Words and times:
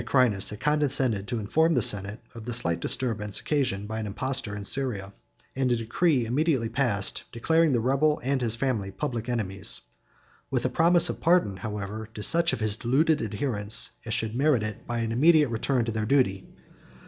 —W] 0.01 0.09
The 0.09 0.17
letters 0.17 0.45
of 0.45 0.49
Macrinus 0.49 0.49
had 0.49 0.59
condescended 0.61 1.27
to 1.27 1.37
inform 1.39 1.75
the 1.75 1.81
senate 1.83 2.19
of 2.33 2.45
the 2.45 2.53
slight 2.55 2.79
disturbance 2.79 3.39
occasioned 3.39 3.87
by 3.87 3.99
an 3.99 4.07
impostor 4.07 4.55
in 4.55 4.63
Syria, 4.63 5.13
and 5.55 5.71
a 5.71 5.75
decree 5.75 6.25
immediately 6.25 6.69
passed, 6.69 7.21
declaring 7.31 7.71
the 7.71 7.79
rebel 7.79 8.19
and 8.23 8.41
his 8.41 8.55
family 8.55 8.89
public 8.89 9.29
enemies; 9.29 9.79
with 10.49 10.65
a 10.65 10.69
promise 10.69 11.07
of 11.07 11.21
pardon, 11.21 11.57
however, 11.57 12.09
to 12.15 12.23
such 12.23 12.51
of 12.51 12.61
his 12.61 12.77
deluded 12.77 13.21
adherents 13.21 13.91
as 14.03 14.15
should 14.15 14.33
merit 14.35 14.63
it 14.63 14.87
by 14.87 14.97
an 15.01 15.11
immediate 15.11 15.49
return 15.49 15.85
to 15.85 15.91
their 15.91 16.07
duty. 16.07 16.47